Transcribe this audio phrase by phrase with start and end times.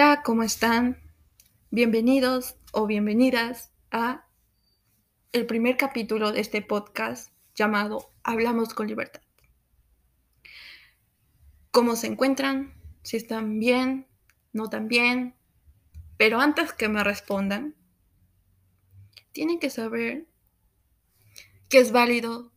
[0.00, 0.96] Hola, ¿cómo están?
[1.72, 4.28] Bienvenidos o bienvenidas a
[5.32, 9.22] el primer capítulo de este podcast llamado Hablamos con Libertad.
[11.72, 12.74] ¿Cómo se encuentran?
[13.02, 14.06] Si están bien,
[14.52, 15.34] no tan bien.
[16.16, 17.74] Pero antes que me respondan,
[19.32, 20.28] tienen que saber
[21.68, 22.52] que es válido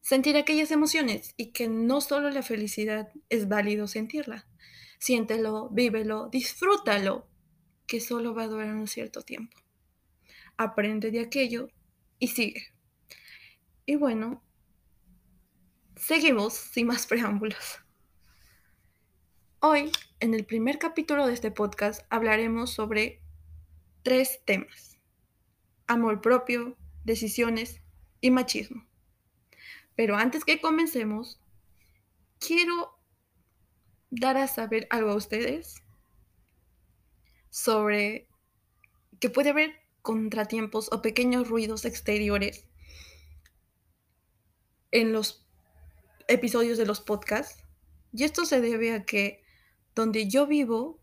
[0.00, 4.46] sentir aquellas emociones y que no solo la felicidad es válido sentirla.
[5.02, 7.26] Siéntelo, vívelo, disfrútalo,
[7.88, 9.56] que solo va a durar un cierto tiempo.
[10.56, 11.66] Aprende de aquello
[12.20, 12.72] y sigue.
[13.84, 14.44] Y bueno,
[15.96, 17.80] seguimos sin más preámbulos.
[19.58, 23.20] Hoy, en el primer capítulo de este podcast, hablaremos sobre
[24.04, 25.00] tres temas.
[25.88, 27.82] Amor propio, decisiones
[28.20, 28.86] y machismo.
[29.96, 31.40] Pero antes que comencemos,
[32.38, 33.01] quiero
[34.12, 35.82] dar a saber algo a ustedes
[37.48, 38.28] sobre
[39.18, 42.66] que puede haber contratiempos o pequeños ruidos exteriores
[44.90, 45.48] en los
[46.28, 47.64] episodios de los podcasts.
[48.12, 49.42] Y esto se debe a que
[49.94, 51.00] donde yo vivo,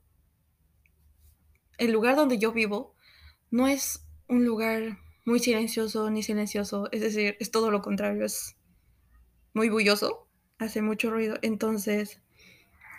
[1.80, 2.96] el lugar donde yo vivo,
[3.50, 8.56] no es un lugar muy silencioso ni silencioso, es decir, es todo lo contrario, es
[9.54, 10.28] muy bulloso,
[10.60, 12.22] hace mucho ruido, entonces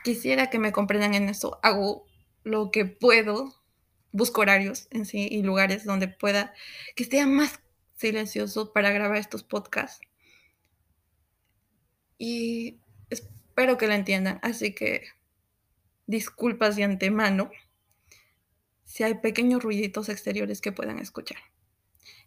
[0.03, 1.59] quisiera que me comprendan en eso.
[1.62, 2.06] Hago
[2.43, 3.55] lo que puedo,
[4.12, 6.55] busco horarios en sí y lugares donde pueda
[6.97, 7.61] que esté más
[7.97, 10.01] silencioso para grabar estos podcasts.
[12.19, 14.41] Y espero que lo entiendan.
[14.42, 15.05] Así que
[16.07, 17.51] disculpas de antemano
[18.85, 21.39] si hay pequeños ruiditos exteriores que puedan escuchar.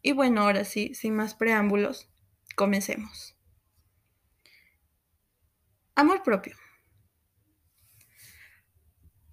[0.02, 2.10] Y bueno, ahora sí, sin más preámbulos,
[2.56, 3.36] comencemos.
[5.96, 6.56] Amor propio.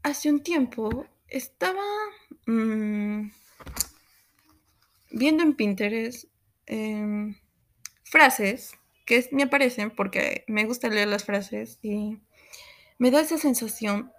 [0.03, 1.83] Hace un tiempo estaba
[2.47, 3.31] mm,
[5.11, 6.25] viendo en Pinterest
[6.67, 7.37] em,
[8.05, 8.73] frases
[9.05, 12.19] que me aparecen porque me gusta leer las frases y
[12.99, 14.13] me da esa sensación,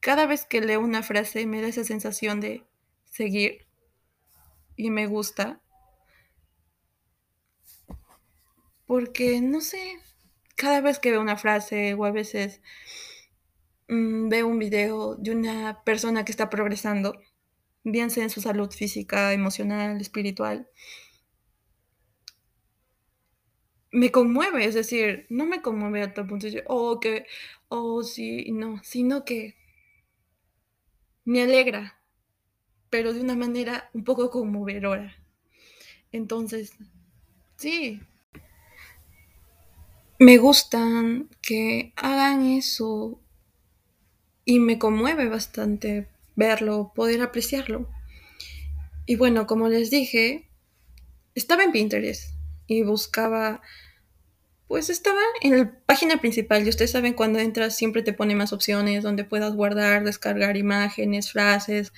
[0.00, 2.64] cada vez que leo una frase me da esa sensación de
[3.04, 3.66] seguir
[4.76, 5.60] y me gusta.
[8.86, 9.98] Porque no sé,
[10.56, 12.60] cada vez que veo una frase o a veces
[13.90, 17.20] Mm, veo un video de una persona que está progresando,
[17.84, 20.68] bien sea en su salud física, emocional, espiritual,
[23.92, 27.26] me conmueve, es decir, no me conmueve a tal punto de decir, oh, que,
[27.68, 29.56] oh, sí, no, sino que
[31.24, 31.98] me alegra,
[32.90, 35.16] pero de una manera un poco conmovedora.
[36.12, 36.74] Entonces,
[37.56, 38.00] sí,
[40.20, 43.20] me gustan que hagan eso
[44.44, 47.88] y me conmueve bastante verlo, poder apreciarlo.
[49.06, 50.48] Y bueno, como les dije,
[51.34, 52.34] estaba en Pinterest
[52.66, 53.60] y buscaba,
[54.68, 58.52] pues estaba en la página principal y ustedes saben cuando entras siempre te pone más
[58.52, 61.92] opciones donde puedas guardar, descargar imágenes, frases,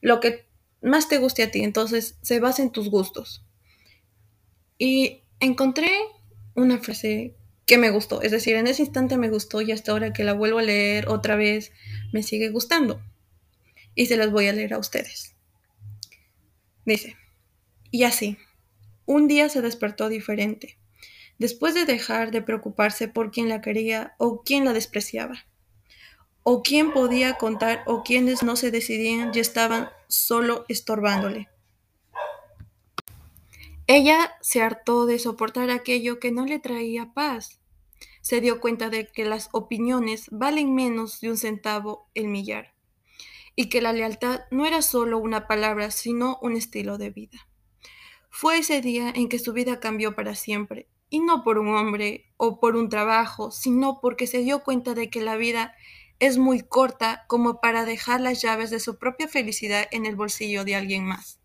[0.00, 0.46] lo que
[0.80, 3.44] más te guste a ti, entonces se basa en tus gustos.
[4.78, 5.90] Y encontré
[6.54, 7.34] una frase
[7.66, 8.22] que me gustó.
[8.22, 11.08] Es decir, en ese instante me gustó y hasta ahora que la vuelvo a leer
[11.08, 11.72] otra vez
[12.12, 13.00] me sigue gustando.
[13.94, 15.34] Y se las voy a leer a ustedes.
[16.84, 17.16] Dice,
[17.90, 18.36] y así,
[19.06, 20.78] un día se despertó diferente,
[21.38, 25.46] después de dejar de preocuparse por quién la quería o quién la despreciaba,
[26.42, 31.48] o quién podía contar o quienes no se decidían y estaban solo estorbándole.
[33.86, 37.60] Ella se hartó de soportar aquello que no le traía paz.
[38.22, 42.72] Se dio cuenta de que las opiniones valen menos de un centavo el millar
[43.56, 47.46] y que la lealtad no era solo una palabra, sino un estilo de vida.
[48.30, 52.32] Fue ese día en que su vida cambió para siempre, y no por un hombre
[52.36, 55.74] o por un trabajo, sino porque se dio cuenta de que la vida
[56.18, 60.64] es muy corta como para dejar las llaves de su propia felicidad en el bolsillo
[60.64, 61.43] de alguien más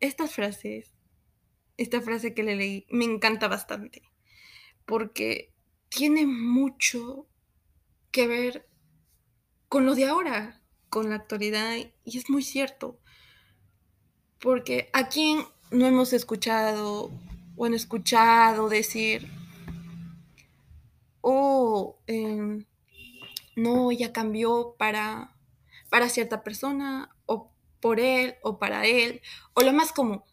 [0.00, 0.94] estas frases,
[1.76, 4.02] esta frase que le leí, me encanta bastante,
[4.84, 5.52] porque
[5.88, 7.26] tiene mucho
[8.10, 8.68] que ver
[9.68, 12.98] con lo de ahora, con la actualidad, y es muy cierto,
[14.38, 17.10] porque a quién no hemos escuchado
[17.56, 19.28] o han escuchado decir,
[21.20, 22.64] oh, em,
[23.56, 25.34] no, ya cambió para,
[25.88, 27.15] para cierta persona
[27.86, 29.22] por él o para él,
[29.54, 30.24] o lo más común,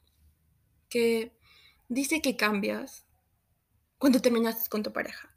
[0.89, 1.37] que
[1.87, 3.05] dice que cambias
[3.99, 5.29] cuando terminaste con tu pareja.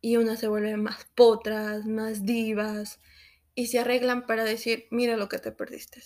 [0.00, 3.00] y unas se vuelven más potras, más divas
[3.54, 6.02] y se arreglan para decir, mira lo que te perdiste.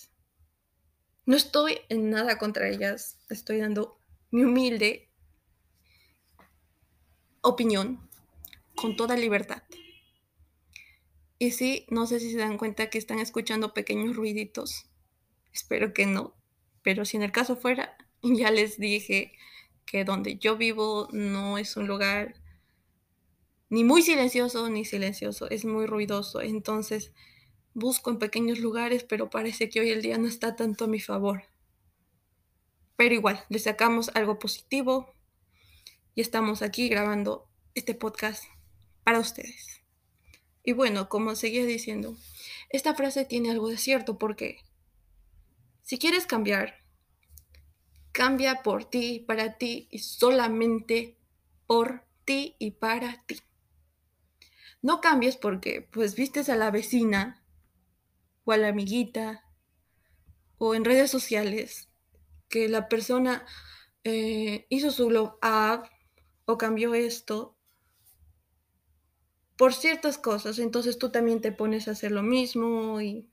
[1.25, 3.99] No estoy en nada contra ellas, estoy dando
[4.31, 5.13] mi humilde
[7.39, 8.09] opinión
[8.75, 9.63] con toda libertad.
[11.39, 14.90] Y sí, no sé si se dan cuenta que están escuchando pequeños ruiditos.
[15.53, 16.35] Espero que no.
[16.81, 19.33] Pero si en el caso fuera, ya les dije
[19.85, 22.35] que donde yo vivo no es un lugar
[23.69, 26.41] ni muy silencioso ni silencioso, es muy ruidoso.
[26.41, 27.13] Entonces
[27.73, 30.99] busco en pequeños lugares, pero parece que hoy el día no está tanto a mi
[30.99, 31.43] favor.
[32.97, 35.13] Pero igual, le sacamos algo positivo
[36.13, 38.43] y estamos aquí grabando este podcast
[39.03, 39.81] para ustedes.
[40.63, 42.15] Y bueno, como seguía diciendo,
[42.69, 44.59] esta frase tiene algo de cierto porque
[45.91, 46.75] si quieres cambiar,
[48.13, 51.17] cambia por ti, para ti y solamente
[51.67, 53.41] por ti y para ti.
[54.81, 57.43] No cambies porque pues vistes a la vecina
[58.45, 59.43] o a la amiguita
[60.57, 61.89] o en redes sociales
[62.47, 63.45] que la persona
[64.05, 65.89] eh, hizo su glow up
[66.45, 67.57] o cambió esto
[69.57, 73.30] por ciertas cosas, entonces tú también te pones a hacer lo mismo y,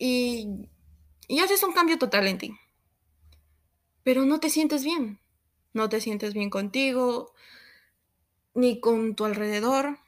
[0.00, 0.68] y,
[1.40, 2.56] haces un cambio total en ti.
[4.02, 5.20] Pero no te sientes bien,
[5.74, 7.34] no te sientes bien contigo,
[8.54, 9.98] ni con tu alrededor.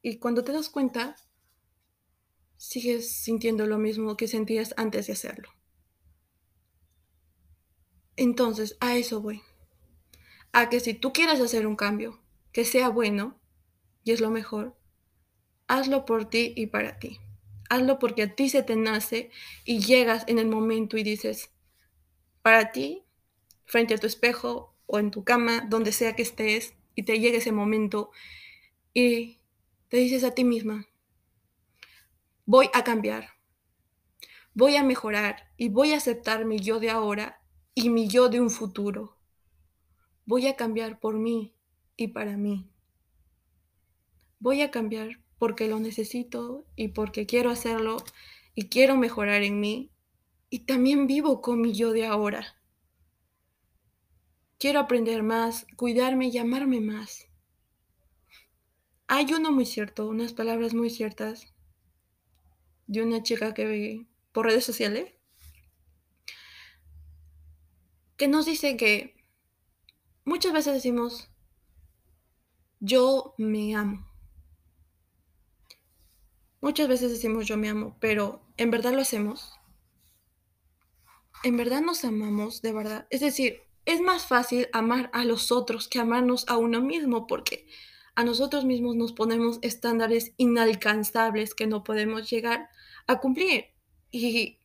[0.00, 1.16] Y cuando te das cuenta,
[2.56, 5.50] sigues sintiendo lo mismo que sentías antes de hacerlo.
[8.16, 9.42] Entonces, a eso voy
[10.52, 12.20] a que si tú quieres hacer un cambio
[12.52, 13.38] que sea bueno,
[14.04, 14.76] y es lo mejor,
[15.66, 17.20] hazlo por ti y para ti.
[17.72, 19.30] Hazlo porque a ti se te nace
[19.64, 21.50] y llegas en el momento y dices,
[22.42, 23.02] para ti,
[23.64, 27.38] frente a tu espejo o en tu cama, donde sea que estés, y te llegue
[27.38, 28.10] ese momento
[28.92, 29.38] y
[29.88, 30.86] te dices a ti misma,
[32.44, 33.30] voy a cambiar,
[34.52, 37.40] voy a mejorar y voy a aceptar mi yo de ahora
[37.74, 39.16] y mi yo de un futuro.
[40.26, 41.54] Voy a cambiar por mí
[41.96, 42.68] y para mí.
[44.40, 47.96] Voy a cambiar porque lo necesito y porque quiero hacerlo
[48.54, 49.90] y quiero mejorar en mí
[50.50, 52.62] y también vivo con mi yo de ahora.
[54.56, 57.26] Quiero aprender más, cuidarme y amarme más.
[59.08, 61.52] Hay uno muy cierto, unas palabras muy ciertas
[62.86, 65.12] de una chica que ve por redes sociales
[68.16, 69.16] que nos dice que
[70.24, 71.28] Muchas veces decimos,
[72.78, 74.11] yo me amo.
[76.62, 79.52] Muchas veces decimos yo me amo, pero ¿en verdad lo hacemos?
[81.42, 83.08] ¿En verdad nos amamos de verdad?
[83.10, 87.66] Es decir, es más fácil amar a los otros que amarnos a uno mismo porque
[88.14, 92.68] a nosotros mismos nos ponemos estándares inalcanzables que no podemos llegar
[93.08, 93.64] a cumplir
[94.12, 94.60] y,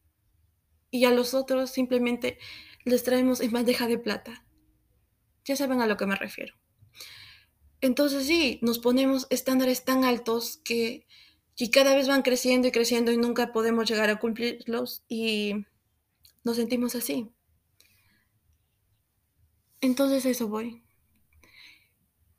[0.91, 2.37] y a los otros simplemente
[2.85, 4.45] les traemos en bandeja de plata.
[5.45, 6.53] Ya saben a lo que me refiero.
[7.81, 11.07] Entonces sí, nos ponemos estándares tan altos que,
[11.71, 15.65] cada vez van creciendo y creciendo y nunca podemos llegar a cumplirlos y
[16.43, 17.31] nos sentimos así.
[19.81, 20.83] Entonces eso voy.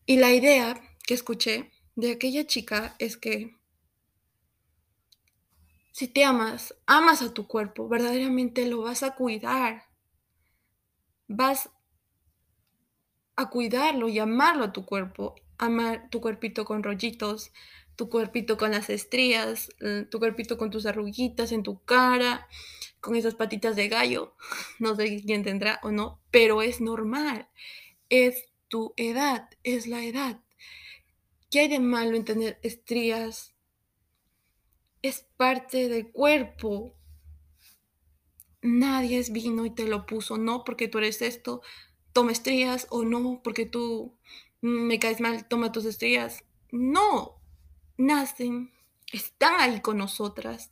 [0.06, 3.58] Y la idea que escuché de aquella chica es que
[5.90, 9.88] si te amas, amas a tu cuerpo, verdaderamente lo vas a cuidar.
[11.26, 11.70] Vas
[13.34, 17.52] a cuidarlo y amarlo a tu cuerpo, amar tu cuerpito con rollitos,
[17.98, 19.70] tu cuerpito con las estrías,
[20.08, 22.46] tu cuerpito con tus arruguitas en tu cara,
[23.00, 24.36] con esas patitas de gallo.
[24.78, 27.48] No sé quién tendrá o no, pero es normal.
[28.08, 30.40] Es tu edad, es la edad.
[31.50, 33.56] ¿Qué hay de malo en tener estrías?
[35.02, 36.94] Es parte del cuerpo.
[38.62, 41.62] Nadie es vino y te lo puso, no porque tú eres esto,
[42.12, 44.16] toma estrías o no, porque tú
[44.60, 46.44] me caes mal, toma tus estrías.
[46.70, 47.37] No,
[47.98, 48.72] nacen,
[49.12, 50.70] están ahí con nosotras.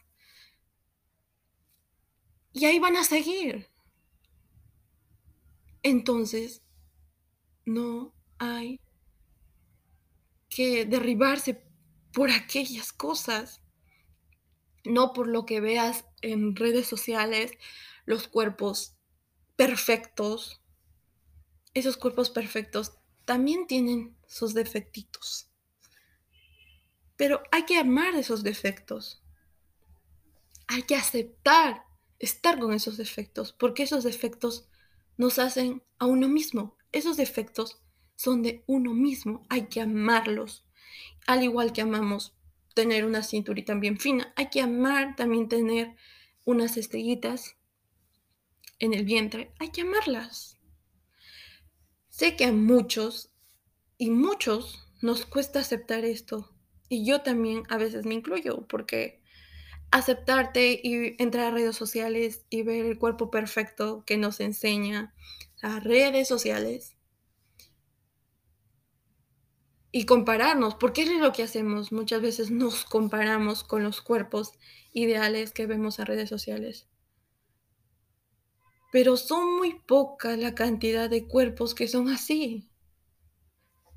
[2.52, 3.68] Y ahí van a seguir.
[5.82, 6.62] Entonces,
[7.66, 8.80] no hay
[10.48, 11.62] que derribarse
[12.12, 13.60] por aquellas cosas,
[14.84, 17.52] no por lo que veas en redes sociales,
[18.06, 18.96] los cuerpos
[19.56, 20.62] perfectos,
[21.74, 25.50] esos cuerpos perfectos también tienen sus defectitos.
[27.16, 29.22] Pero hay que amar esos defectos.
[30.68, 31.84] Hay que aceptar
[32.18, 34.68] estar con esos defectos, porque esos defectos
[35.16, 36.76] nos hacen a uno mismo.
[36.92, 37.82] Esos defectos
[38.16, 40.64] son de uno mismo, hay que amarlos,
[41.26, 42.34] al igual que amamos
[42.74, 45.94] tener una cinturita bien fina, hay que amar también tener
[46.44, 47.56] unas estrellitas
[48.78, 50.58] en el vientre, hay que amarlas.
[52.08, 53.30] Sé que a muchos
[53.98, 56.54] y muchos nos cuesta aceptar esto,
[56.88, 59.20] y yo también a veces me incluyo, porque
[59.90, 65.14] aceptarte y entrar a redes sociales y ver el cuerpo perfecto que nos enseña
[65.62, 66.96] las redes sociales
[69.92, 71.92] y compararnos, porque es lo que hacemos.
[71.92, 74.52] Muchas veces nos comparamos con los cuerpos
[74.92, 76.86] ideales que vemos en redes sociales.
[78.92, 82.68] Pero son muy poca la cantidad de cuerpos que son así,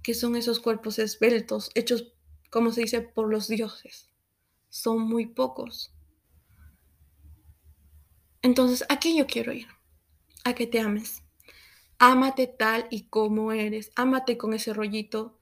[0.01, 2.13] que son esos cuerpos esbeltos, hechos,
[2.49, 4.09] como se dice, por los dioses.
[4.69, 5.93] Son muy pocos.
[8.41, 9.67] Entonces, aquí yo quiero ir,
[10.43, 11.23] a que te ames.
[11.97, 15.39] Ámate tal y como eres, ámate con ese rollito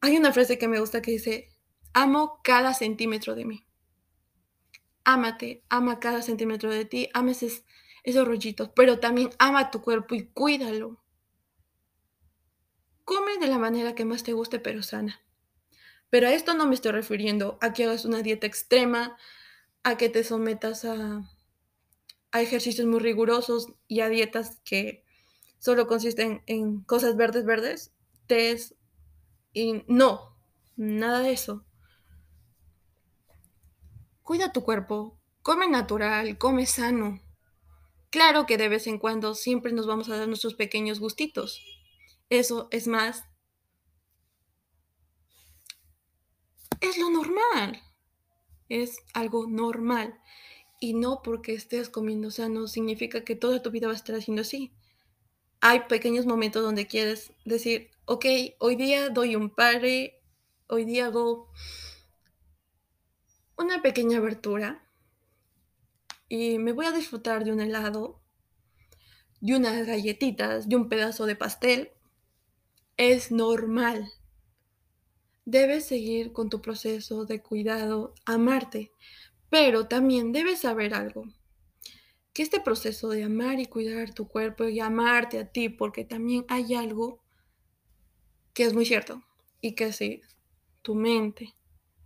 [0.00, 1.48] hay una frase que me gusta que dice,
[1.92, 3.66] amo cada centímetro de mí.
[5.04, 7.64] Ámate, ama cada centímetro de ti, ama esos,
[8.24, 11.02] rollitos, pero también ama tu cuerpo y cuídalo.
[13.04, 15.20] Come de la manera que más te guste, pero sana.
[16.10, 19.16] Pero a esto no me estoy refiriendo a que hagas una dieta extrema,
[19.82, 21.28] a que te sometas a,
[22.32, 25.04] a ejercicios muy rigurosos y a dietas que
[25.58, 27.92] solo consisten en cosas verdes, verdes,
[28.26, 28.74] tés,
[29.52, 30.36] y no,
[30.76, 31.64] nada de eso.
[34.22, 37.20] Cuida tu cuerpo, come natural, come sano.
[38.10, 41.62] Claro que de vez en cuando siempre nos vamos a dar nuestros pequeños gustitos.
[42.30, 43.24] Eso es más.
[46.80, 47.82] Es lo normal.
[48.68, 50.20] Es algo normal.
[50.80, 54.42] Y no porque estés comiendo sano significa que toda tu vida va a estar haciendo
[54.42, 54.72] así.
[55.60, 58.26] Hay pequeños momentos donde quieres decir, ok,
[58.60, 60.22] hoy día doy un pare,
[60.68, 61.50] hoy día hago
[63.56, 64.88] una pequeña abertura
[66.28, 68.20] y me voy a disfrutar de un helado,
[69.40, 71.90] de unas galletitas, de un pedazo de pastel.
[72.96, 74.12] Es normal.
[75.50, 78.92] Debes seguir con tu proceso de cuidado, amarte,
[79.48, 81.24] pero también debes saber algo.
[82.34, 86.44] Que este proceso de amar y cuidar tu cuerpo y amarte a ti, porque también
[86.48, 87.22] hay algo
[88.52, 89.22] que es muy cierto
[89.62, 90.20] y que si
[90.82, 91.54] tu mente,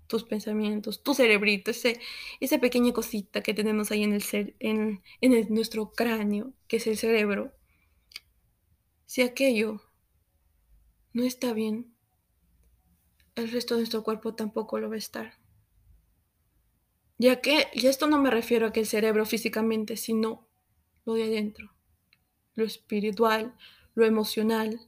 [0.07, 1.99] tus pensamientos, tu cerebrito, ese,
[2.39, 6.97] esa pequeña cosita que tenemos ahí en, el en, en nuestro cráneo, que es el
[6.97, 7.53] cerebro,
[9.07, 9.83] si aquello
[11.13, 11.92] no está bien,
[13.35, 15.35] el resto de nuestro cuerpo tampoco lo va a estar.
[17.19, 20.49] Ya que, y esto no me refiero a que el cerebro físicamente, sino
[21.05, 21.73] lo de adentro,
[22.55, 23.55] lo espiritual,
[23.95, 24.81] lo emocional,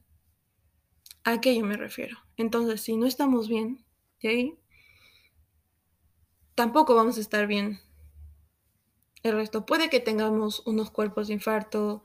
[1.23, 2.17] a aquello me refiero.
[2.37, 3.83] Entonces, si no estamos bien,
[4.21, 4.59] de ahí,
[6.55, 7.79] tampoco vamos a estar bien.
[9.23, 12.03] El resto, puede que tengamos unos cuerpos de infarto,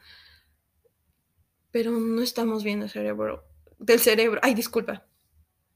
[1.71, 3.45] pero no estamos bien del cerebro,
[3.79, 5.07] del cerebro, ay, disculpa,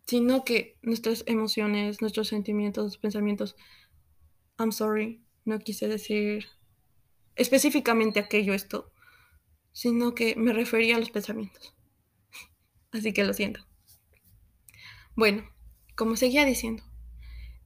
[0.07, 3.57] sino que nuestras emociones, nuestros sentimientos, pensamientos,
[4.59, 6.47] I'm sorry, no quise decir
[7.37, 8.93] específicamente aquello esto,
[9.73, 11.75] sino que me refería a los pensamientos.
[12.93, 13.67] Así que lo siento.
[15.17, 15.45] Bueno,
[15.97, 16.83] como seguía diciendo,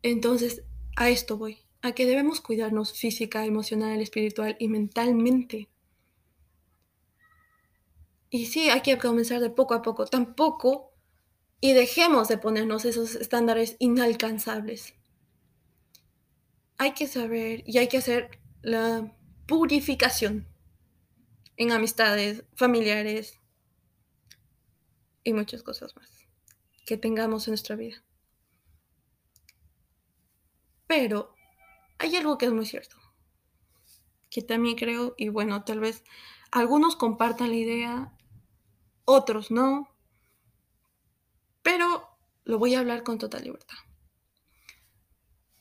[0.03, 0.65] entonces
[0.97, 5.69] a esto voy, a que debemos cuidarnos física, emocional, espiritual y mentalmente.
[8.31, 10.88] Y sí, hay que comenzar de poco a poco, tampoco,
[11.61, 14.95] y dejemos de ponernos esos estándares inalcanzables.
[16.77, 20.47] Hay que saber y hay que hacer la purificación
[21.57, 23.41] en amistades, familiares,
[25.25, 26.27] y muchas cosas más
[26.87, 28.03] que tengamos en nuestra vida.
[30.87, 31.35] Pero
[31.99, 32.97] hay algo que es muy cierto,
[34.31, 36.03] que también creo, y bueno, tal vez
[36.51, 38.17] algunos compartan la idea,
[39.05, 39.95] otros no,
[41.69, 42.09] pero
[42.45, 43.77] lo voy a hablar con total libertad.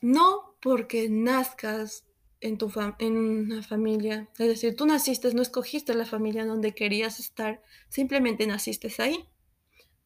[0.00, 2.06] No porque nazcas
[2.40, 7.20] en, tu en una familia, es decir, tú naciste, no escogiste la familia donde querías
[7.20, 9.28] estar, simplemente naciste ahí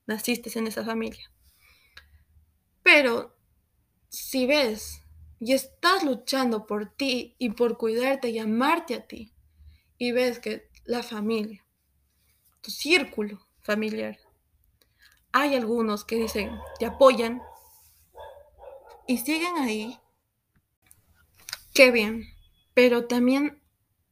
[0.09, 1.31] naciste en esa familia.
[2.83, 3.37] Pero
[4.09, 5.05] si ves
[5.39, 9.33] y estás luchando por ti y por cuidarte y amarte a ti,
[9.99, 11.65] y ves que la familia,
[12.61, 14.19] tu círculo familiar,
[15.33, 17.43] hay algunos que dicen, te apoyan
[19.07, 19.99] y siguen ahí,
[21.75, 22.25] qué bien,
[22.75, 23.63] pero también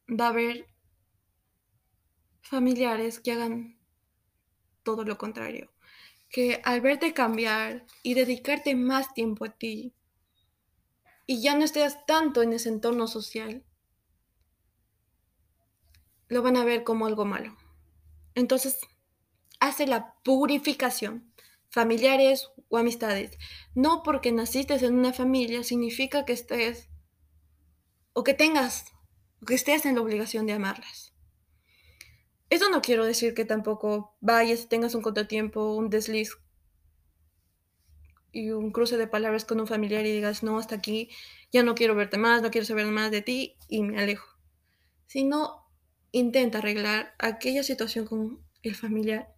[0.09, 0.67] va a haber
[2.41, 3.79] familiares que hagan
[4.83, 5.71] todo lo contrario,
[6.31, 9.95] que al verte cambiar y dedicarte más tiempo a ti,
[11.27, 13.65] y ya no estés tanto en ese entorno social,
[16.29, 17.57] lo van a ver como algo malo.
[18.35, 18.81] Entonces,
[19.61, 21.33] hace la purificación,
[21.69, 23.38] familiares o amistades.
[23.75, 26.88] No porque naciste en una familia significa que estés
[28.12, 28.87] o que tengas
[29.40, 31.14] o que estés en la obligación de amarlas.
[32.49, 36.37] Eso no quiero decir que tampoco vayas, tengas un contratiempo, un desliz
[38.33, 41.11] y un cruce de palabras con un familiar y digas, no, hasta aquí,
[41.52, 44.29] ya no quiero verte más, no quiero saber más de ti y me alejo.
[45.07, 45.69] Sino
[46.11, 49.33] intenta arreglar aquella situación con el familiar.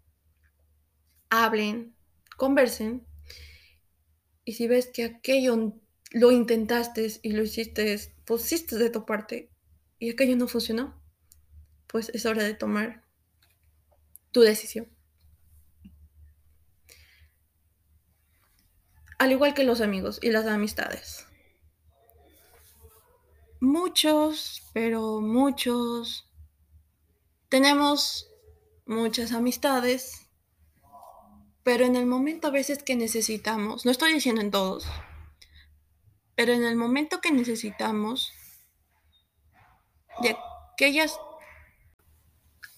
[1.35, 1.97] Hablen,
[2.37, 3.07] conversen.
[4.45, 9.51] Y si ves que aquello lo intentaste y lo hiciste, pusiste de tu parte
[9.99, 11.03] y aquello no funcionó,
[11.87, 13.03] pues es hora de tomar
[14.31, 14.89] tu decisión.
[19.19, 21.27] Al igual que los amigos y las amistades.
[23.59, 26.31] Muchos, pero muchos,
[27.49, 28.29] tenemos
[28.85, 30.22] muchas amistades,
[31.62, 34.87] pero en el momento a veces que necesitamos, no estoy diciendo en todos,
[36.35, 38.33] pero en el momento que necesitamos
[40.23, 40.37] de
[40.73, 41.19] aquellas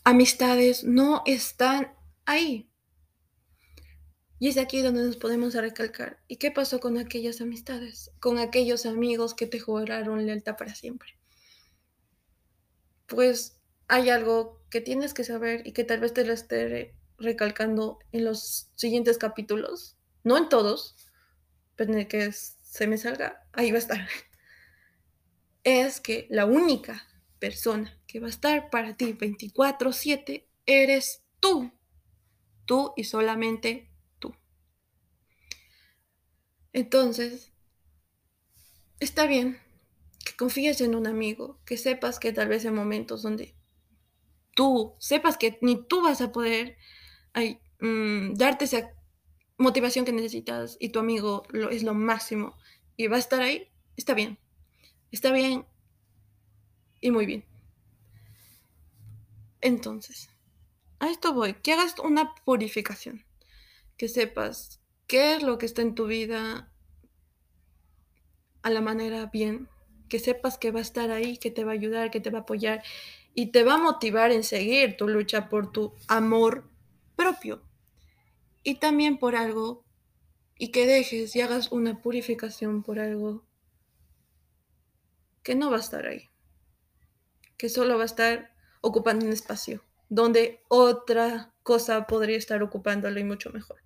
[0.04, 1.94] amistades no están
[2.26, 2.70] ahí.
[4.38, 6.20] Y es aquí donde nos podemos recalcar.
[6.28, 8.10] ¿Y qué pasó con aquellas amistades?
[8.20, 11.16] Con aquellos amigos que te juraron lealtad para siempre.
[13.06, 17.98] Pues hay algo que tienes que saber y que tal vez te lo esté recalcando
[18.12, 19.96] en los siguientes capítulos.
[20.22, 20.96] No en todos,
[21.76, 24.08] pero en el que se me salga, ahí va a estar.
[25.64, 27.06] Es que la única
[27.38, 31.72] persona que va a estar para ti 24/7 eres tú.
[32.66, 34.34] Tú y solamente tú.
[36.74, 37.50] Entonces,
[39.00, 39.58] está bien
[40.24, 43.54] que confíes en un amigo, que sepas que tal vez en momentos donde
[44.54, 46.76] tú sepas que ni tú vas a poder
[47.80, 48.90] mm, darte esa
[49.58, 52.56] motivación que necesitas y tu amigo lo, es lo máximo
[52.96, 54.38] y va a estar ahí, está bien.
[55.10, 55.64] Está bien
[57.00, 57.44] y muy bien.
[59.60, 60.28] Entonces,
[60.98, 63.24] a esto voy, que hagas una purificación,
[63.96, 66.72] que sepas qué es lo que está en tu vida
[68.62, 69.68] a la manera bien,
[70.08, 72.40] que sepas que va a estar ahí, que te va a ayudar, que te va
[72.40, 72.82] a apoyar
[73.34, 76.68] y te va a motivar en seguir tu lucha por tu amor
[77.16, 77.62] propio
[78.62, 79.84] y también por algo
[80.56, 83.44] y que dejes y hagas una purificación por algo
[85.42, 86.30] que no va a estar ahí
[87.56, 93.24] que solo va a estar ocupando un espacio donde otra cosa podría estar ocupándolo y
[93.24, 93.82] mucho mejor.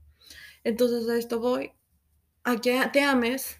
[0.64, 1.72] Entonces a esto voy,
[2.44, 3.58] a que te ames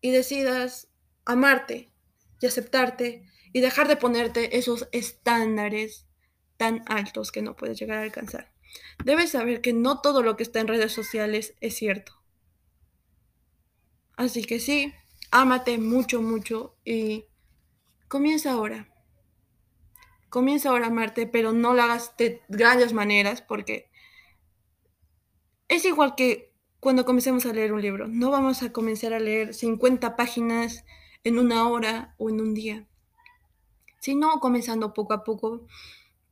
[0.00, 0.88] y decidas
[1.24, 1.92] amarte
[2.40, 6.06] y aceptarte y dejar de ponerte esos estándares
[6.56, 8.53] tan altos que no puedes llegar a alcanzar.
[9.04, 12.12] Debes saber que no todo lo que está en redes sociales es cierto.
[14.16, 14.92] Así que sí,
[15.30, 17.24] ámate mucho, mucho y
[18.08, 18.88] comienza ahora
[20.34, 23.88] comienza ahora a amarte, pero no lo hagas de grandes maneras porque
[25.68, 28.08] es igual que cuando comencemos a leer un libro.
[28.08, 30.84] No vamos a comenzar a leer 50 páginas
[31.22, 32.88] en una hora o en un día,
[34.00, 35.68] sino comenzando poco a poco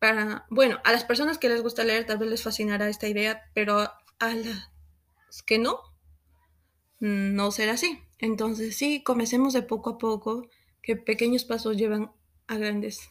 [0.02, 3.48] para, bueno, a las personas que les gusta leer tal vez les fascinará esta idea,
[3.54, 5.78] pero a las que no,
[6.98, 8.02] no será así.
[8.18, 10.48] Entonces sí, comencemos de poco a poco,
[10.82, 12.10] que pequeños pasos llevan
[12.48, 13.10] a grandes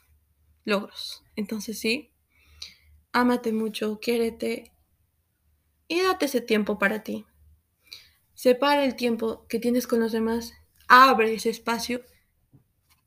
[0.66, 1.24] logros.
[1.38, 2.12] Entonces sí,
[3.14, 4.74] ámate mucho, quiérete
[5.88, 7.26] y date ese tiempo para ti.
[8.34, 10.56] Separa el tiempo que tienes con los demás,
[10.90, 12.02] abre ese espacio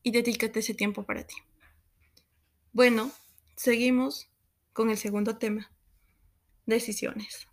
[0.03, 1.37] y dedícate ese tiempo para ti.
[2.73, 3.13] Bueno,
[3.57, 4.29] seguimos
[4.73, 5.73] con el segundo tema,
[6.67, 7.49] decisiones.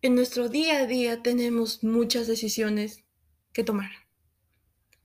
[0.00, 3.04] En nuestro día a día tenemos muchas decisiones
[3.52, 4.02] que tomar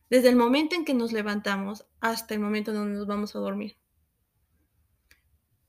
[0.09, 3.39] desde el momento en que nos levantamos hasta el momento en donde nos vamos a
[3.39, 3.77] dormir.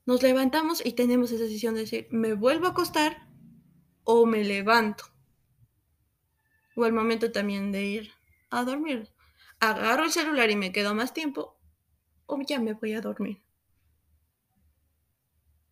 [0.07, 3.29] Nos levantamos y tenemos esa decisión de decir, me vuelvo a acostar
[4.05, 5.05] o me levanto.
[6.77, 8.12] O el momento también de ir
[8.51, 9.11] a dormir.
[9.61, 11.59] Agarro el celular y me quedo más tiempo
[12.27, 13.42] o ya me voy a dormir.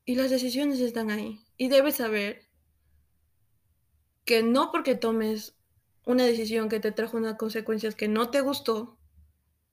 [0.06, 1.44] Y las decisiones están ahí.
[1.58, 2.48] Y debes saber
[4.24, 5.56] que no porque tomes
[6.04, 8.98] una decisión que te trajo unas consecuencias que no te gustó,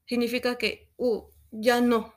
[0.06, 2.16] significa que, uh, ya no,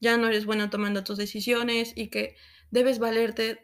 [0.00, 2.36] ya no eres buena tomando tus decisiones y que
[2.70, 3.62] debes valerte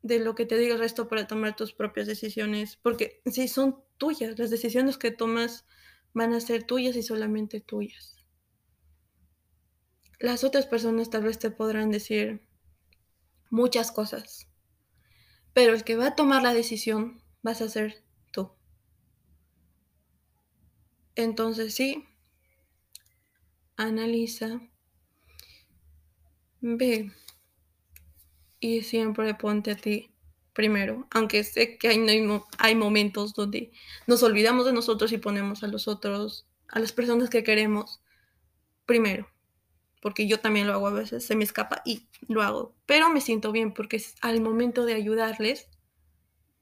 [0.00, 3.84] de lo que te diga el resto para tomar tus propias decisiones, porque si son
[3.98, 5.66] tuyas, las decisiones que tomas
[6.14, 8.16] van a ser tuyas y solamente tuyas.
[10.18, 12.48] Las otras personas tal vez te podrán decir
[13.52, 14.48] muchas cosas,
[15.52, 18.50] pero el que va a tomar la decisión vas a ser tú.
[21.14, 22.06] Entonces sí,
[23.76, 24.60] analiza,
[26.62, 27.12] ve
[28.58, 30.14] y siempre ponte a ti
[30.54, 33.70] primero, aunque sé que hay, hay momentos donde
[34.06, 38.00] nos olvidamos de nosotros y ponemos a los otros, a las personas que queremos
[38.86, 39.28] primero,
[40.02, 43.22] porque yo también lo hago a veces, se me escapa y lo hago, pero me
[43.22, 45.70] siento bien porque al momento de ayudarles,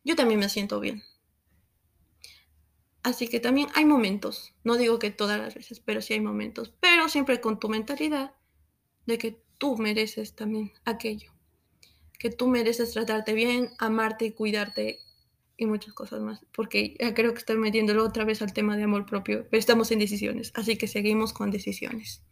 [0.05, 1.03] yo también me siento bien.
[3.03, 6.73] Así que también hay momentos, no digo que todas las veces, pero sí hay momentos,
[6.81, 8.35] pero siempre con tu mentalidad
[9.07, 11.33] de que tú mereces también aquello
[12.21, 14.99] que tú mereces tratarte bien, amarte y cuidarte
[15.57, 16.45] y muchas cosas más.
[16.55, 19.91] Porque ya creo que estoy metiéndolo otra vez al tema de amor propio, pero estamos
[19.91, 22.23] en decisiones, así que seguimos con decisiones.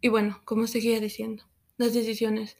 [0.00, 1.44] Y bueno, como seguía diciendo,
[1.76, 2.56] las decisiones.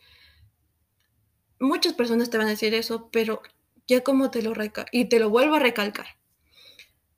[1.60, 3.42] Muchas personas te van a decir eso, pero
[3.86, 6.06] ya como te lo reca y te lo vuelvo a recalcar.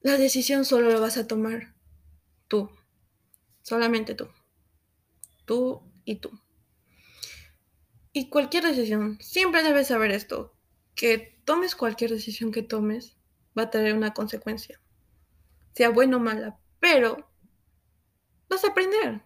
[0.00, 1.74] La decisión solo la vas a tomar
[2.48, 2.70] tú,
[3.62, 4.28] solamente tú.
[5.44, 6.30] Tú y tú.
[8.12, 10.54] Y cualquier decisión, siempre debes saber esto,
[10.94, 13.16] que tomes cualquier decisión que tomes,
[13.56, 14.80] va a tener una consecuencia,
[15.74, 17.30] sea buena o mala, pero
[18.48, 19.22] vas a aprender.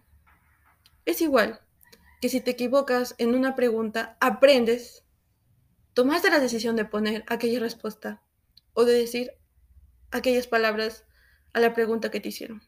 [1.05, 1.61] Es igual
[2.21, 5.03] que si te equivocas en una pregunta, aprendes,
[5.93, 8.21] tomaste la decisión de poner aquella respuesta
[8.73, 9.31] o de decir
[10.11, 11.05] aquellas palabras
[11.53, 12.63] a la pregunta que te hicieron.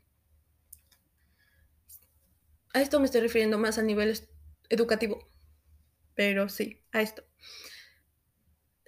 [2.73, 4.19] A esto me estoy refiriendo más a nivel
[4.69, 5.27] educativo
[6.17, 7.23] pero sí, a esto.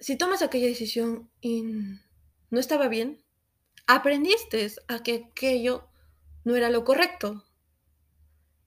[0.00, 3.24] Si tomas aquella decisión y no estaba bien,
[3.86, 5.88] aprendiste a que aquello
[6.42, 7.46] no era lo correcto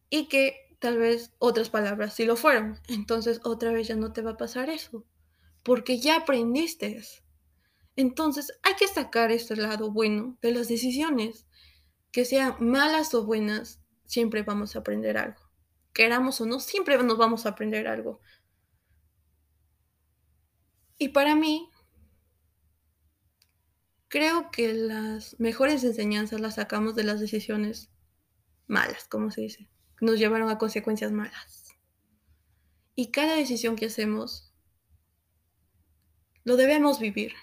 [0.10, 2.78] y que tal vez otras palabras sí lo fueron.
[2.89, 5.06] Entonces otra vez ya no te va a pasar eso,
[5.63, 7.02] porque ya aprendiste.
[7.96, 11.48] Entonces hay que sacar este lado bueno de las decisiones,
[12.12, 15.39] que sean malas o buenas, siempre vamos a aprender algo.
[15.93, 18.19] Queramos o no, siempre nos vamos a aprender algo.
[20.98, 21.69] Y para mí,
[24.10, 27.89] creo que las mejores enseñanzas las sacamos de las decisiones
[28.67, 29.69] malas, como se dice,
[30.01, 31.75] nos llevaron a consecuencias malas.
[32.95, 34.53] Y cada decisión que hacemos
[36.43, 37.34] lo debemos vivir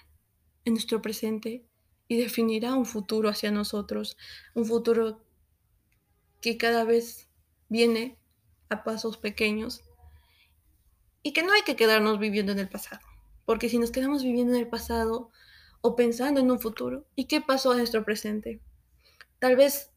[0.65, 1.65] en nuestro presente
[2.07, 4.17] y definirá un futuro hacia nosotros,
[4.53, 5.25] un futuro
[6.41, 7.29] que cada vez
[7.69, 8.17] viene
[8.69, 9.81] a pasos pequeños
[11.23, 13.01] y que no hay que quedarnos viviendo en el pasado.
[13.45, 15.31] Porque si nos quedamos viviendo en el pasado
[15.81, 18.61] o pensando en un futuro, ¿y qué pasó en nuestro presente?
[19.39, 19.90] Tal vez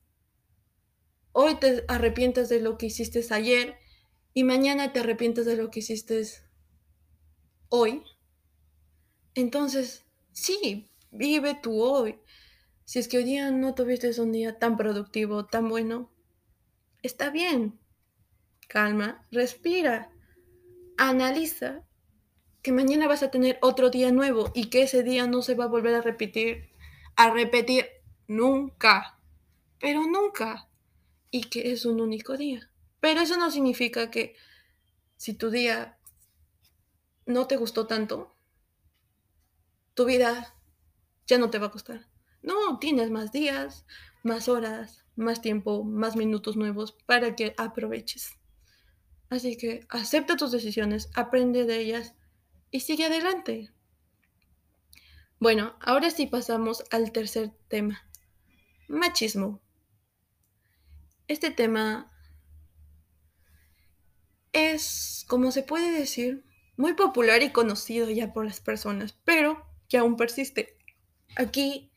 [1.35, 3.77] hoy te arrepientas de lo que hiciste ayer
[4.33, 6.23] y mañana te arrepientas de lo que hiciste
[7.69, 8.03] hoy.
[9.35, 12.21] Entonces, sí, vive tu hoy.
[12.85, 16.11] Si es que hoy día no tuviste un día tan productivo, tan bueno,
[17.03, 17.81] está bien.
[18.69, 20.11] Calma, respira,
[20.97, 21.83] analiza
[22.63, 25.65] que mañana vas a tener otro día nuevo y que ese día no se va
[25.65, 26.71] a volver a repetir,
[27.17, 27.87] a repetir
[28.29, 29.19] nunca,
[29.81, 30.69] pero nunca,
[31.35, 32.71] y que es un único día.
[33.01, 34.37] Pero eso no significa que
[35.17, 35.99] si tu día
[37.27, 38.37] no te gustó tanto,
[39.95, 40.55] tu vida
[41.27, 42.07] ya no te va a gustar.
[42.41, 43.85] No, tienes más días,
[44.23, 48.39] más horas, más tiempo, más minutos nuevos para que aproveches.
[49.29, 52.15] Así que acepta tus decisiones, aprende de ellas
[52.71, 53.73] y sigue adelante.
[55.41, 58.09] Bueno, ahora sí pasamos al tercer tema,
[58.87, 59.64] machismo.
[61.27, 62.13] Este tema
[64.53, 66.45] es, como se puede decir,
[66.77, 70.77] muy popular y conocido ya por las personas, pero que aún persiste.
[71.37, 71.93] Aquí,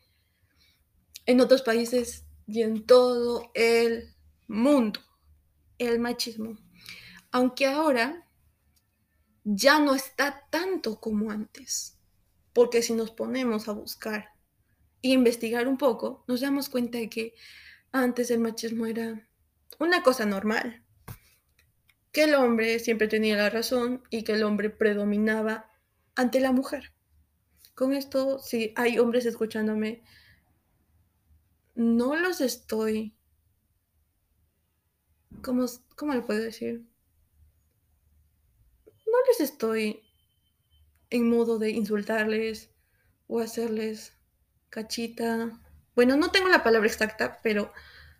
[1.26, 4.14] en otros países y en todo el
[4.46, 5.00] mundo,
[5.78, 6.58] el machismo.
[7.30, 8.28] Aunque ahora
[9.44, 11.98] ya no está tanto como antes.
[12.52, 14.30] Porque si nos ponemos a buscar
[15.02, 17.34] e investigar un poco, nos damos cuenta de que
[17.92, 19.28] antes el machismo era
[19.78, 20.84] una cosa normal.
[22.12, 25.70] Que el hombre siempre tenía la razón y que el hombre predominaba
[26.14, 26.92] ante la mujer.
[27.74, 30.02] Con esto, si hay hombres escuchándome,
[31.74, 33.14] no los estoy...
[35.42, 36.88] ¿Cómo, cómo le puedo decir?
[39.10, 40.02] no les estoy
[41.10, 42.70] en modo de insultarles
[43.26, 44.12] o hacerles
[44.70, 45.60] cachita.
[45.98, 47.72] Bueno, no tengo la palabra exacta, pero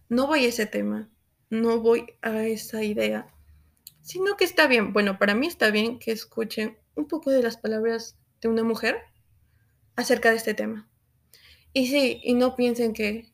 [0.09, 1.09] no voy a ese tema,
[1.49, 3.33] no voy a esa idea,
[4.03, 7.57] sino que está bien, bueno, para mí está bien que escuchen un poco de las
[7.57, 8.99] palabras de una mujer
[9.95, 10.91] acerca de este tema.
[11.73, 13.33] Y sí, y no piensen que,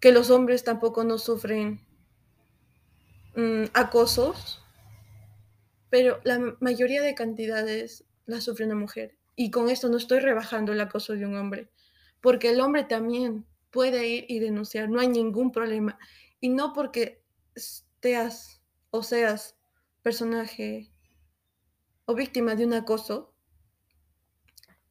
[0.00, 1.86] que los hombres tampoco no sufren
[3.36, 4.64] mm, acosos,
[5.90, 9.18] pero la mayoría de cantidades la sufre una mujer.
[9.36, 11.68] Y con esto no estoy rebajando el acoso de un hombre,
[12.24, 15.98] porque el hombre también puede ir y denunciar, no hay ningún problema.
[16.40, 17.22] Y no porque
[18.00, 19.58] seas o seas
[20.00, 20.90] personaje
[22.06, 23.34] o víctima de un acoso,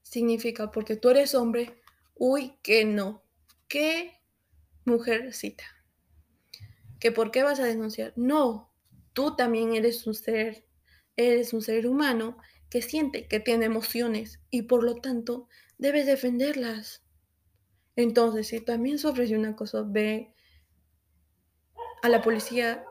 [0.03, 1.81] significa porque tú eres hombre,
[2.13, 3.23] uy, que no,
[3.67, 4.21] qué
[4.85, 5.63] mujercita,
[6.99, 8.13] que por qué vas a denunciar.
[8.15, 8.71] No,
[9.13, 10.67] tú también eres un ser,
[11.15, 12.37] eres un ser humano
[12.69, 15.47] que siente, que tiene emociones y por lo tanto
[15.79, 17.02] debes defenderlas.
[17.95, 20.33] Entonces, si también sufres de un acoso, ve
[22.01, 22.85] a la policía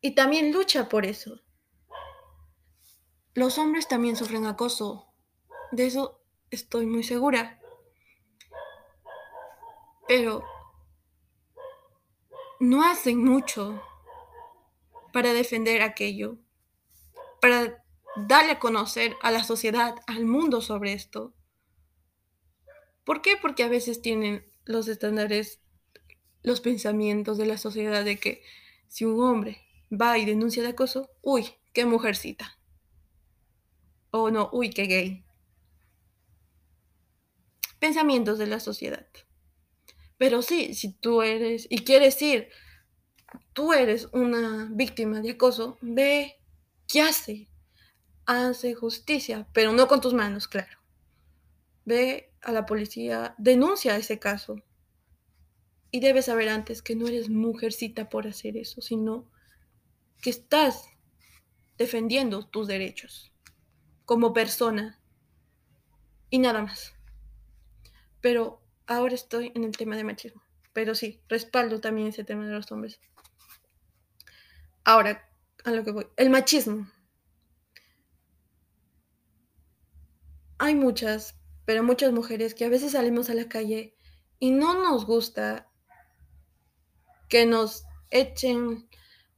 [0.00, 1.40] y también lucha por eso.
[3.34, 5.06] Los hombres también sufren acoso.
[5.70, 7.60] De eso estoy muy segura.
[10.06, 10.44] Pero
[12.60, 13.80] no hacen mucho
[15.12, 16.38] para defender aquello,
[17.40, 17.84] para
[18.16, 21.34] darle a conocer a la sociedad, al mundo sobre esto.
[23.04, 23.36] ¿Por qué?
[23.40, 25.60] Porque a veces tienen los estándares,
[26.42, 28.42] los pensamientos de la sociedad de que
[28.88, 29.60] si un hombre
[29.90, 32.58] va y denuncia de acoso, uy, qué mujercita.
[34.10, 35.24] O no, uy, qué gay.
[37.78, 39.06] Pensamientos de la sociedad.
[40.18, 42.48] Pero sí, si tú eres y quieres ir,
[43.52, 46.36] tú eres una víctima de acoso, ve,
[46.86, 47.48] ¿qué hace?
[48.24, 50.78] Hace justicia, pero no con tus manos, claro.
[51.84, 54.56] Ve a la policía, denuncia ese caso.
[55.90, 59.30] Y debes saber antes que no eres mujercita por hacer eso, sino
[60.20, 60.88] que estás
[61.76, 63.32] defendiendo tus derechos
[64.04, 65.00] como persona
[66.30, 66.94] y nada más.
[68.20, 70.42] Pero ahora estoy en el tema de machismo.
[70.72, 73.00] Pero sí, respaldo también ese tema de los hombres.
[74.84, 75.28] Ahora,
[75.64, 76.06] a lo que voy.
[76.16, 76.90] El machismo.
[80.58, 83.96] Hay muchas pero muchas mujeres que a veces salimos a la calle
[84.38, 85.68] y no nos gusta
[87.28, 88.88] que nos echen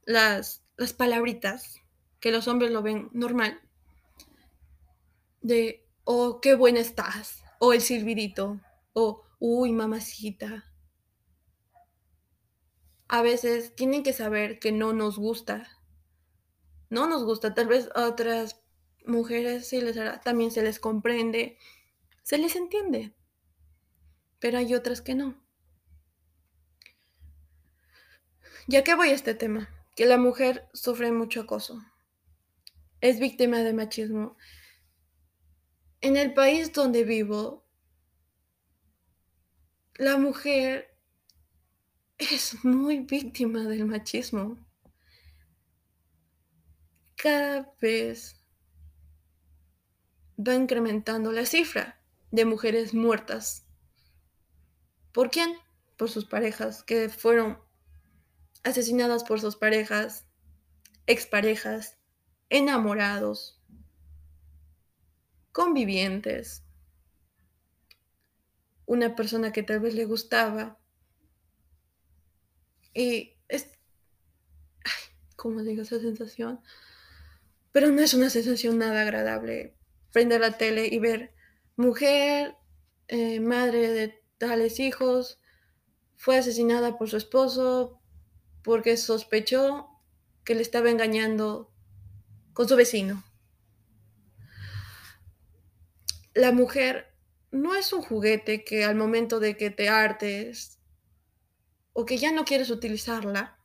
[0.03, 1.81] las, las palabritas,
[2.19, 3.61] que los hombres lo ven normal,
[5.41, 8.59] de, oh, qué buena estás, o el silbidito,
[8.93, 10.71] o, uy, mamacita.
[13.07, 15.69] A veces tienen que saber que no nos gusta.
[16.89, 17.53] No nos gusta.
[17.53, 18.61] Tal vez a otras
[19.05, 21.57] mujeres sí les hará, también se les comprende,
[22.25, 23.13] se les entiende,
[24.39, 25.39] pero hay otras que no.
[28.67, 31.85] Ya que voy a este tema, que la mujer sufre mucho acoso,
[32.99, 34.37] es víctima de machismo.
[36.01, 37.63] En el país donde vivo,
[39.93, 40.97] la mujer
[42.17, 44.57] es muy víctima del machismo.
[47.17, 48.43] Cada vez
[50.39, 51.94] va incrementando la cifra
[52.31, 53.65] de mujeres muertas.
[55.11, 55.55] ¿Por quién?
[55.97, 57.59] Por sus parejas, que fueron
[58.63, 60.25] asesinadas por sus parejas,
[61.05, 61.97] exparejas,
[62.49, 63.61] enamorados,
[65.51, 66.63] convivientes,
[68.85, 70.79] una persona que tal vez le gustaba.
[72.93, 73.71] Y es,
[75.35, 76.61] ¿cómo digo esa sensación?
[77.71, 79.75] Pero no es una sensación nada agradable
[80.15, 81.34] prender la tele y ver
[81.75, 82.55] mujer,
[83.07, 85.39] eh, madre de tales hijos,
[86.15, 88.01] fue asesinada por su esposo
[88.63, 89.89] porque sospechó
[90.43, 91.71] que le estaba engañando
[92.53, 93.23] con su vecino.
[96.33, 97.13] La mujer
[97.51, 100.79] no es un juguete que al momento de que te hartes
[101.93, 103.57] o que ya no quieres utilizarla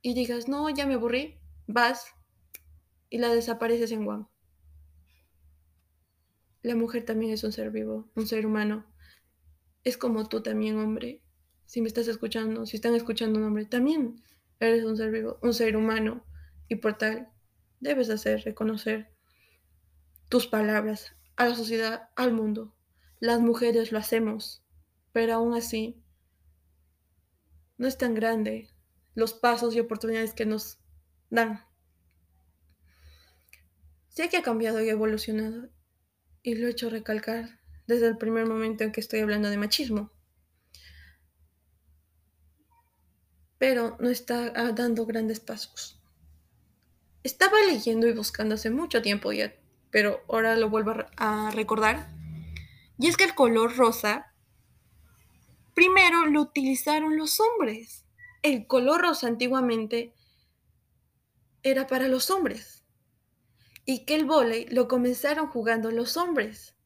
[0.00, 2.06] y digas, no, ya me aburrí, vas
[3.10, 4.31] y la desapareces en Guam
[6.62, 8.86] la mujer también es un ser vivo, un ser humano.
[9.84, 11.22] Es como tú también, hombre.
[11.66, 14.22] Si me estás escuchando, si están escuchando un hombre, también
[14.60, 16.24] eres un ser vivo, un ser humano.
[16.68, 17.28] Y por tal,
[17.80, 19.10] debes hacer reconocer
[20.28, 22.74] tus palabras a la sociedad, al mundo.
[23.18, 24.62] Las mujeres lo hacemos,
[25.12, 26.02] pero aún así
[27.76, 28.70] no es tan grande
[29.14, 30.78] los pasos y oportunidades que nos
[31.28, 31.64] dan.
[34.08, 35.68] Sé que ha cambiado y evolucionado,
[36.42, 40.10] y lo he hecho recalcar desde el primer momento en que estoy hablando de machismo.
[43.58, 46.00] Pero no está ah, dando grandes pasos.
[47.22, 49.54] Estaba leyendo y buscando hace mucho tiempo ya,
[49.90, 52.08] pero ahora lo vuelvo a recordar.
[52.98, 54.34] Y es que el color rosa,
[55.74, 58.04] primero lo utilizaron los hombres.
[58.42, 60.14] El color rosa antiguamente
[61.62, 62.71] era para los hombres.
[63.84, 66.76] Y que el vóley lo comenzaron jugando los hombres.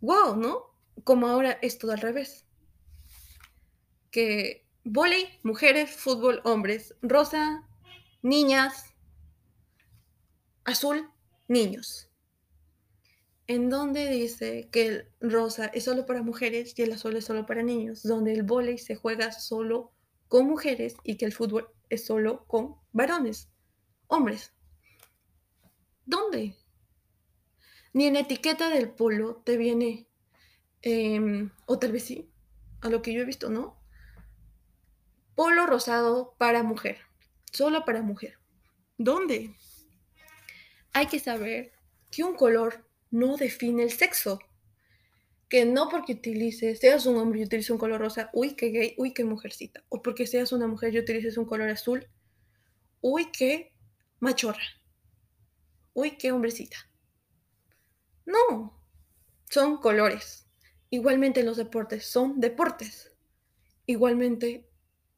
[0.00, 0.74] Wow, ¿no?
[1.04, 2.46] Como ahora es todo al revés.
[4.10, 7.68] Que vóley, mujeres, fútbol, hombres, rosa,
[8.22, 8.94] niñas,
[10.64, 11.10] azul,
[11.48, 12.08] niños.
[13.46, 17.44] En donde dice que el rosa es solo para mujeres y el azul es solo
[17.44, 19.92] para niños, donde el vóley se juega solo
[20.28, 23.50] con mujeres y que el fútbol es solo con varones,
[24.06, 24.53] hombres.
[26.06, 26.56] ¿Dónde?
[27.92, 30.06] Ni en etiqueta del polo te viene,
[30.82, 32.30] em, o tal vez sí,
[32.80, 33.80] a lo que yo he visto, ¿no?
[35.34, 36.98] Polo rosado para mujer,
[37.52, 38.38] solo para mujer.
[38.98, 39.54] ¿Dónde?
[40.92, 41.72] Hay que saber
[42.10, 44.38] que un color no define el sexo.
[45.48, 48.94] Que no porque utilices, seas un hombre y utilices un color rosa, uy, qué gay,
[48.98, 49.84] uy, qué mujercita.
[49.88, 52.08] O porque seas una mujer y utilices un color azul,
[53.00, 53.72] uy, qué
[54.20, 54.62] machorra.
[55.94, 56.76] Uy, qué hombrecita.
[58.26, 58.80] No,
[59.48, 60.46] son colores.
[60.90, 63.12] Igualmente en los deportes, son deportes.
[63.86, 64.68] Igualmente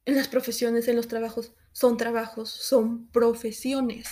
[0.05, 4.07] en las profesiones, en los trabajos, son trabajos, son profesiones.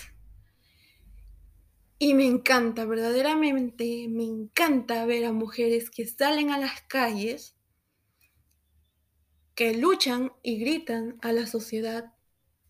[1.98, 7.56] Y me encanta, verdaderamente, me encanta ver a mujeres que salen a las calles,
[9.56, 12.14] que luchan y gritan a la sociedad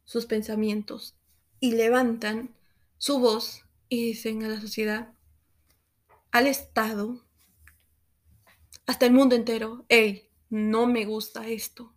[0.03, 1.17] sus pensamientos
[1.59, 2.55] y levantan
[2.97, 3.64] su voz
[3.95, 5.13] y dicen a la sociedad,
[6.31, 7.25] al Estado,
[8.85, 11.95] hasta el mundo entero, hey, no me gusta esto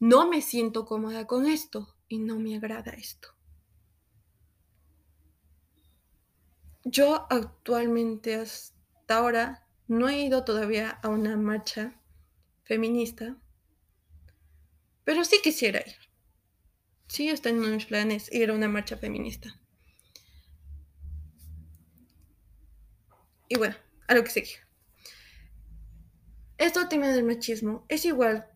[0.00, 3.28] no me siento cómoda con esto y no me agrada esto.
[6.84, 12.02] Yo actualmente hasta ahora no he ido todavía a una marcha
[12.64, 13.38] feminista,
[15.04, 15.96] pero sí quisiera ir.
[17.08, 19.58] Sí está en mis planes ir a una marcha feminista.
[23.48, 23.76] Y bueno,
[24.08, 24.64] a lo que sigue.
[26.56, 28.48] Esto tema del machismo es igual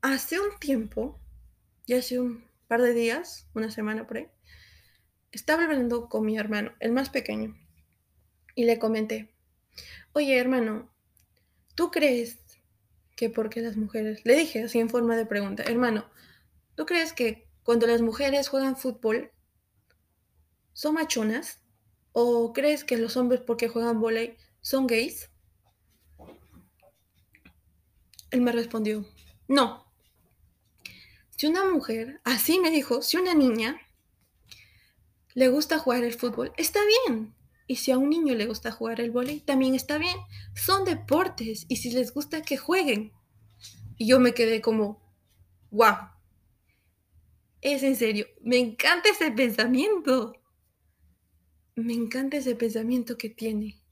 [0.00, 1.20] hace un tiempo,
[1.86, 4.28] ya hace un par de días, una semana por ahí,
[5.32, 7.56] estaba hablando con mi hermano, el más pequeño,
[8.54, 9.34] y le comenté,
[10.12, 10.94] oye hermano,
[11.74, 12.38] ¿tú crees
[13.16, 16.08] que porque las mujeres, le dije así en forma de pregunta, hermano,
[16.76, 19.32] ¿tú crees que cuando las mujeres juegan fútbol
[20.72, 21.63] son machonas?
[22.16, 25.30] ¿O crees que los hombres porque juegan volei son gays?
[28.30, 29.04] Él me respondió,
[29.48, 29.84] no,
[31.36, 33.80] si una mujer, así me dijo, si una niña
[35.34, 37.34] le gusta jugar el fútbol, está bien.
[37.66, 40.16] Y si a un niño le gusta jugar el vóley, también está bien.
[40.54, 43.12] Son deportes y si les gusta que jueguen.
[43.96, 45.02] Y yo me quedé como,
[45.72, 45.96] wow.
[47.60, 50.43] Es en serio, me encanta ese pensamiento.
[51.76, 53.82] Me encanta ese pensamiento que tiene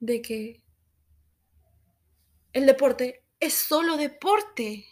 [0.00, 0.64] de que
[2.52, 4.84] el deporte es solo deporte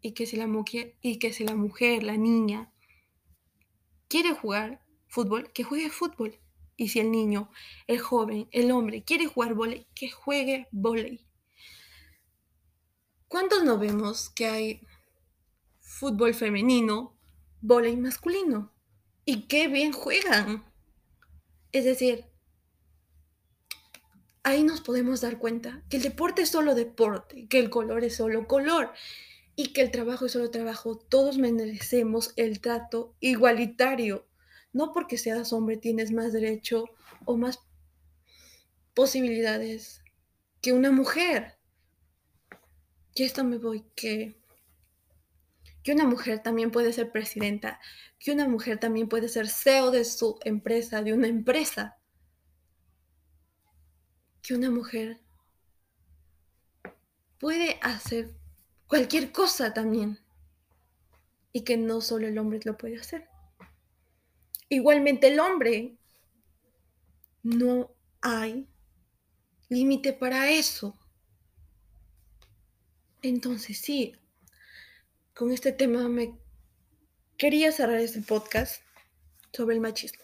[0.00, 2.72] y que si la, mujer, y que si la mujer, la niña,
[4.06, 6.38] quiere jugar fútbol, que juegue fútbol.
[6.76, 7.50] Y si el niño,
[7.88, 11.26] el joven, el hombre quiere jugar volei, que juegue volei.
[13.26, 14.86] ¿Cuántos no vemos que hay
[15.80, 17.18] fútbol femenino,
[17.60, 18.72] volei masculino?
[19.24, 20.64] Y qué bien juegan.
[21.72, 22.24] Es decir,
[24.42, 28.16] ahí nos podemos dar cuenta que el deporte es solo deporte, que el color es
[28.16, 28.92] solo color
[29.56, 30.96] y que el trabajo es solo trabajo.
[30.96, 34.26] Todos merecemos el trato igualitario.
[34.72, 36.86] No porque seas hombre tienes más derecho
[37.24, 37.60] o más
[38.94, 40.02] posibilidades
[40.60, 41.58] que una mujer.
[43.14, 44.39] Y esto me voy que
[45.82, 47.80] que una mujer también puede ser presidenta,
[48.18, 51.96] que una mujer también puede ser CEO de su empresa, de una empresa,
[54.42, 55.20] que una mujer
[57.38, 58.34] puede hacer
[58.86, 60.18] cualquier cosa también.
[61.52, 63.28] Y que no solo el hombre lo puede hacer.
[64.68, 65.98] Igualmente el hombre,
[67.42, 68.68] no hay
[69.68, 70.96] límite para eso.
[73.22, 74.14] Entonces sí,
[75.40, 76.38] con este tema me
[77.38, 78.82] quería cerrar este podcast
[79.54, 80.22] sobre el machismo,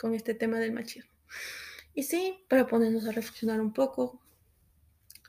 [0.00, 1.12] con este tema del machismo.
[1.94, 4.20] Y sí, para ponernos a reflexionar un poco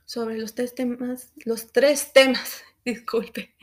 [0.04, 3.54] sobre los tres temas, los tres temas, disculpe,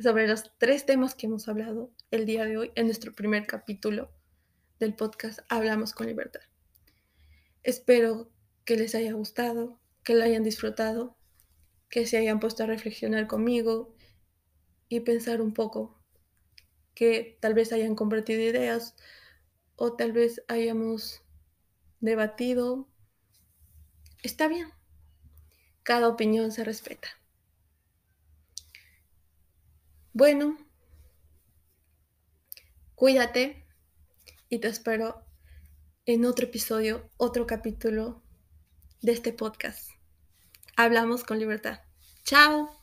[0.00, 4.08] sobre los tres temas que hemos hablado el día de hoy en nuestro primer capítulo
[4.78, 6.42] del podcast Hablamos con Libertad.
[7.64, 8.30] Espero
[8.64, 11.16] que les haya gustado, que lo hayan disfrutado,
[11.88, 13.96] que se hayan puesto a reflexionar conmigo
[14.92, 15.98] y pensar un poco,
[16.94, 18.94] que tal vez hayan compartido ideas
[19.74, 21.22] o tal vez hayamos
[22.00, 22.86] debatido.
[24.22, 24.68] Está bien.
[25.82, 27.08] Cada opinión se respeta.
[30.12, 30.58] Bueno,
[32.94, 33.64] cuídate
[34.50, 35.24] y te espero
[36.04, 38.20] en otro episodio, otro capítulo
[39.00, 39.88] de este podcast.
[40.76, 41.80] Hablamos con libertad.
[42.24, 42.81] Chao.